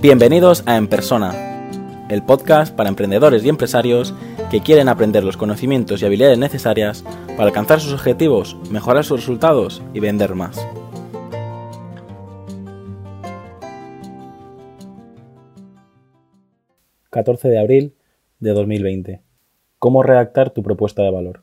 [0.00, 4.14] Bienvenidos a En Persona, el podcast para emprendedores y empresarios
[4.48, 9.82] que quieren aprender los conocimientos y habilidades necesarias para alcanzar sus objetivos, mejorar sus resultados
[9.92, 10.64] y vender más.
[17.10, 17.94] ...14 de abril
[18.38, 19.22] de 2020...
[19.80, 21.42] ¿Cómo redactar tu propuesta de valor?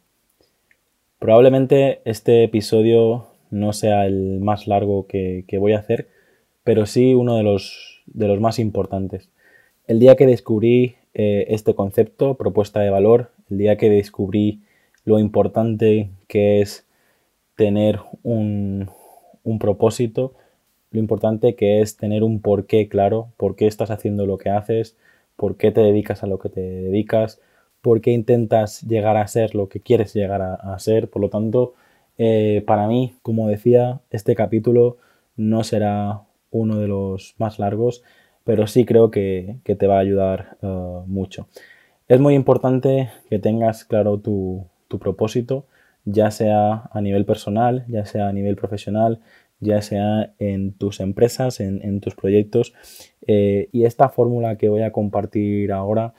[1.20, 6.08] Probablemente este episodio no sea el más largo que, que voy a hacer,
[6.64, 9.30] pero sí uno de los de los más importantes.
[9.88, 14.62] El día que descubrí eh, este concepto, propuesta de valor, el día que descubrí
[15.04, 16.86] lo importante que es
[17.56, 18.90] tener un,
[19.44, 20.34] un propósito,
[20.92, 24.98] lo importante que es tener un porqué claro, por qué estás haciendo lo que haces,
[25.36, 27.40] por qué te dedicas a lo que te dedicas,
[27.82, 31.10] por qué intentas llegar a ser lo que quieres llegar a, ser.
[31.10, 31.76] Por lo tanto,
[32.18, 34.98] eh, para mí, como decía, este capítulo
[35.38, 36.24] no será
[36.56, 38.04] uno de los más largos,
[38.44, 41.48] pero sí creo que, te va a ayudar eh, mucho.
[42.08, 44.68] Es muy importante que tengas claro tu,
[45.00, 45.66] propósito,
[46.06, 49.20] ya sea a nivel personal, ya sea a nivel profesional,
[49.60, 52.74] ya sea en tus empresas, en, tus proyectos.
[53.28, 56.14] Eh, y esta fórmula que voy a compartir ahora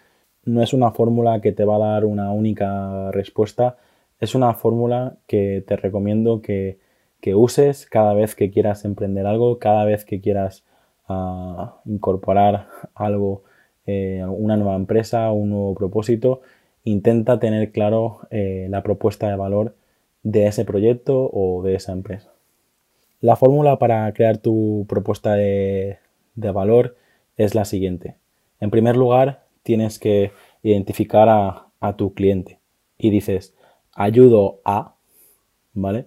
[0.45, 3.79] no es una fórmula que te va a dar una única respuesta,
[4.21, 6.79] es una fórmula que te recomiendo que
[7.21, 10.65] que uses cada vez que quieras emprender algo, cada vez que quieras
[11.09, 13.45] ah, incorporar algo,
[13.87, 16.43] eh, una nueva empresa, un nuevo propósito,
[16.85, 19.75] intenta tener claro eh, la propuesta de valor
[20.23, 22.33] de ese proyecto o de esa empresa.
[23.21, 25.99] La fórmula para crear tu propuesta de,
[26.35, 26.97] valor
[27.37, 28.17] es la siguiente.
[28.61, 32.61] En primer lugar, tienes que identificar a, a tu cliente
[32.99, 33.55] y dices,
[33.95, 34.95] ayudo a,
[35.73, 36.07] ¿vale?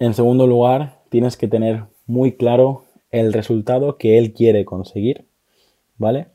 [0.00, 5.24] En segundo lugar, tienes que tener muy claro el resultado que él quiere conseguir,
[5.96, 6.28] ¿vale?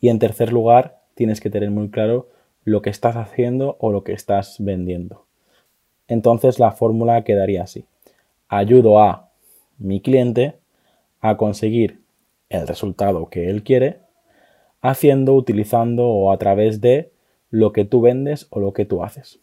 [0.00, 2.28] Y en tercer lugar, tienes que tener muy claro
[2.64, 5.24] lo que estás haciendo o lo que estás vendiendo.
[6.08, 7.84] Entonces la fórmula quedaría así.
[8.48, 9.30] Ayudo a
[9.78, 10.56] mi cliente
[11.20, 12.00] a conseguir
[12.48, 13.98] el resultado que él quiere
[14.80, 17.12] haciendo, utilizando o a través de
[17.50, 19.38] lo que tú vendes o lo que tú haces.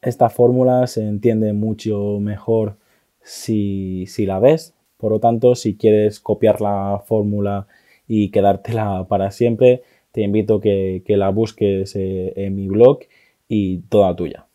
[0.00, 2.76] Esta fórmula se entiende mucho mejor
[3.20, 4.74] si, la ves.
[4.96, 7.66] Por lo tanto, si quieres copiar la fórmula
[8.06, 9.82] y quedártela para siempre,
[10.12, 13.00] te invito a que, la busques eh, en mi blog
[13.48, 14.46] y toda tuya.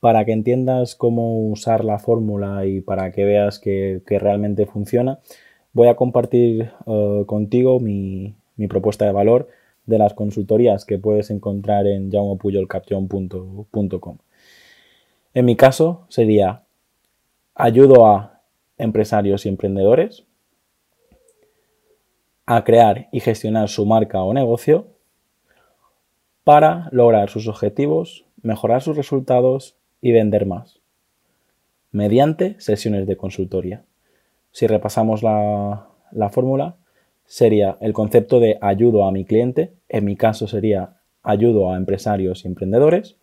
[0.00, 5.18] Para que entiendas cómo usar la fórmula y para que veas que, realmente funciona,
[5.72, 9.48] voy a compartir eh, contigo mi, mi propuesta de valor
[9.88, 14.18] de las consultorías que puedes encontrar en jaumopuyolcaption.com.
[15.32, 16.64] En mi caso sería
[17.54, 18.42] ayudo a
[18.76, 20.24] empresarios y emprendedores
[22.44, 24.88] a crear y gestionar su marca o negocio
[26.44, 30.80] para lograr sus objetivos, mejorar sus resultados y vender más,
[31.92, 33.84] mediante sesiones de consultoría.
[34.52, 36.76] Si repasamos la, la fórmula,
[37.28, 42.44] sería el concepto de ayudo a mi cliente, en mi caso sería ayudo a empresarios
[42.44, 43.16] y emprendedores.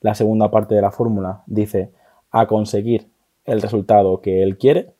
[0.00, 1.92] La segunda parte de la fórmula dice
[2.32, 3.06] a conseguir
[3.44, 4.90] el resultado que él quiere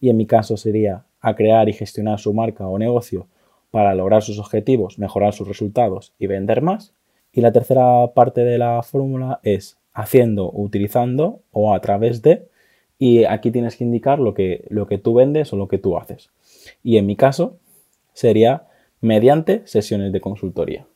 [0.00, 3.26] y en mi caso sería a crear y gestionar su marca o negocio
[3.72, 6.94] para lograr sus objetivos, mejorar sus resultados y vender más.
[7.32, 12.48] Y la tercera parte de la fórmula es haciendo, utilizando o a través de
[13.00, 15.96] y aquí tienes que indicar lo que, lo que tú vendes o lo que tú
[15.96, 16.30] haces.
[16.82, 17.56] Y en mi caso
[18.20, 18.66] sería
[19.00, 20.86] mediante sesiones de consultoría.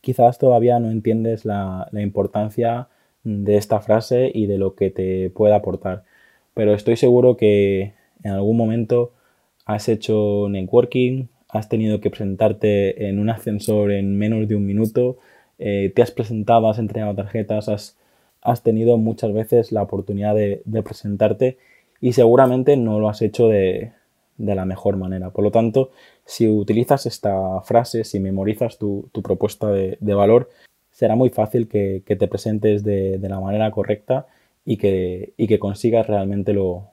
[0.00, 2.88] Quizás todavía no entiendes la, importancia
[3.22, 6.02] de esta frase y de lo que te puede aportar,
[6.54, 7.94] pero estoy seguro que
[8.24, 9.12] en algún momento
[9.64, 15.18] has hecho networking, has tenido que presentarte en un ascensor en menos de un minuto,
[15.60, 17.96] eh, te has presentado, has entregado tarjetas,
[18.42, 21.58] has tenido muchas veces la oportunidad de, presentarte
[22.00, 23.92] y seguramente no lo has hecho de,
[24.40, 25.30] de la mejor manera.
[25.30, 25.90] Por lo tanto,
[26.24, 30.50] si utilizas esta frase, si memorizas tu, propuesta de, valor,
[30.90, 34.26] será muy fácil que, te presentes de, la manera correcta
[34.64, 36.88] y que, que consigas realmente lo,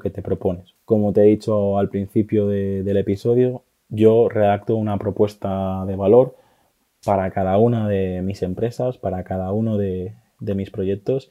[0.00, 0.74] que te propones.
[0.84, 6.36] Como te he dicho al principio del episodio, yo redacto una propuesta de valor
[7.04, 11.30] para cada una de mis empresas, para cada uno de, de mis proyectos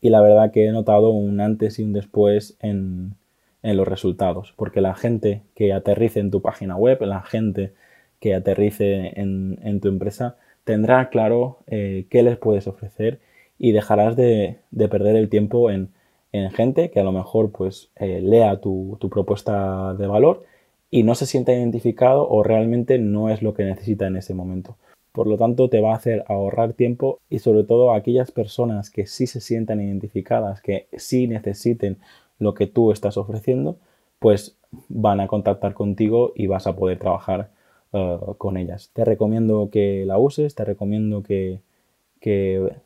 [0.00, 3.14] y la verdad que he notado un antes y un después en,
[3.62, 7.72] en los resultados, porque la gente que aterrice en tu página web, la gente
[8.20, 13.20] que aterrice en, tu empresa, tendrá claro eh, qué les puedes ofrecer
[13.58, 14.58] y dejarás de,
[14.90, 15.90] perder el tiempo en,
[16.32, 20.44] en gente que a lo mejor pues eh, lea tu, tu propuesta de valor
[20.90, 24.76] y no se sienta identificado o realmente no es lo que necesita en ese momento.
[25.12, 29.06] Por lo tanto, te va a hacer ahorrar tiempo y sobre todo aquellas personas que
[29.06, 31.98] sí se sientan identificadas, que sí necesiten
[32.38, 33.76] lo que tú estás ofreciendo,
[34.18, 34.56] pues
[34.88, 37.50] van a contactar contigo y vas a poder trabajar
[37.92, 38.90] eh, con ellas.
[38.92, 41.60] Te recomiendo que la uses, te recomiendo que,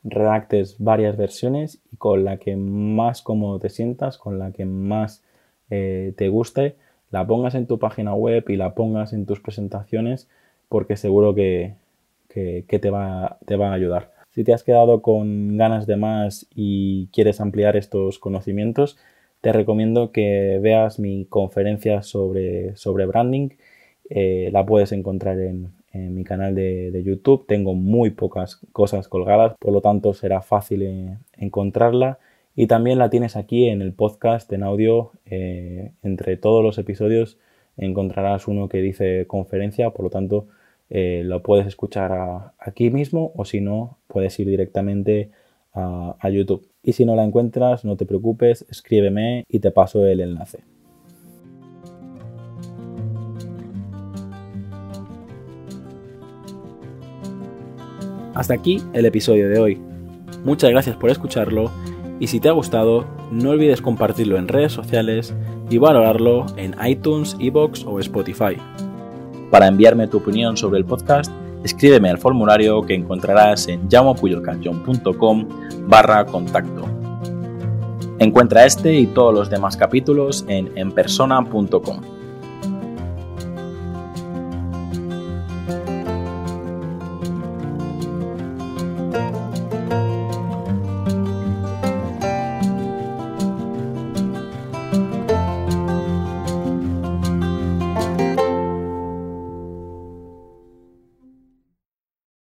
[0.04, 5.24] redactes varias versiones y con la que más cómodo te sientas, con la que más
[5.70, 6.76] eh, te guste,
[7.10, 10.28] la pongas en tu página web y la pongas en tus presentaciones
[10.68, 11.74] porque seguro que,
[12.28, 14.12] te, va, te va a ayudar.
[14.30, 18.96] Si te has quedado con ganas de más y quieres ampliar estos conocimientos,
[19.42, 23.50] te recomiendo que veas mi conferencia sobre, sobre branding.
[24.08, 27.44] Eh, la puedes encontrar en, mi canal de, YouTube.
[27.46, 32.18] Tengo muy pocas cosas colgadas, por lo tanto será fácil eh, encontrarla.
[32.54, 35.10] Y también la tienes aquí en el podcast en audio.
[35.26, 37.36] Eh, entre todos los episodios
[37.76, 40.46] encontrarás uno que dice conferencia, por lo tanto
[40.94, 45.30] lo puedes escuchar aquí mismo o si no, puedes ir directamente
[45.72, 46.71] a YouTube.
[46.82, 50.64] Y si no la encuentras, no te preocupes, escríbeme y te paso el enlace.
[58.34, 59.80] Hasta aquí el episodio de hoy.
[60.44, 61.70] Muchas gracias por escucharlo
[62.18, 65.34] y si te ha gustado, no olvides compartirlo en redes sociales
[65.70, 68.56] y valorarlo en iTunes, Evox o Spotify.
[69.50, 71.32] Para enviarme tu opinión sobre el podcast,
[71.64, 75.48] escríbeme al formulario que encontrarás en llamopuyolcanchon.com
[75.86, 76.84] barra contacto.
[78.18, 82.11] Encuentra este y todos los demás capítulos en enpersona.com.